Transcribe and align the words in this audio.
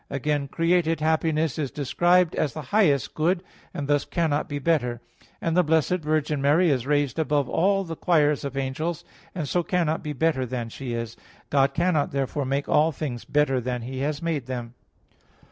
Again 0.09 0.47
created 0.47 0.99
happiness 0.99 1.59
is 1.59 1.69
described 1.69 2.33
as 2.33 2.55
the 2.55 2.63
highest 2.73 3.13
good, 3.13 3.43
and 3.71 3.87
thus 3.87 4.03
cannot 4.03 4.49
be 4.49 4.57
better. 4.57 4.99
And 5.39 5.55
the 5.55 5.63
Blessed 5.63 5.97
Virgin 5.99 6.41
Mary 6.41 6.71
is 6.71 6.87
raised 6.87 7.19
above 7.19 7.47
all 7.47 7.83
the 7.83 7.95
choirs 7.95 8.43
of 8.43 8.57
angels, 8.57 9.05
and 9.35 9.47
so 9.47 9.61
cannot 9.61 10.01
be 10.01 10.13
better 10.13 10.43
than 10.43 10.69
she 10.69 10.93
is. 10.93 11.17
God 11.51 11.75
cannot 11.75 12.09
therefore 12.13 12.45
make 12.45 12.67
all 12.67 12.91
things 12.91 13.25
better 13.25 13.61
than 13.61 13.83
He 13.83 13.99
has 13.99 14.23
made 14.23 14.47
them. 14.47 14.73